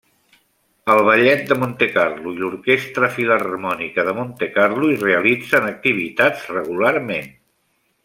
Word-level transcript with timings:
El 0.93 1.01
Ballet 1.07 1.43
de 1.51 1.57
Montecarlo 1.63 2.33
i 2.37 2.41
l'Orquestra 2.45 3.11
Filharmònica 3.19 4.09
de 4.09 4.17
Montecarlo 4.23 4.91
hi 4.91 4.99
realitzen 5.07 5.73
activitats 5.77 6.53
regularment. 6.59 7.35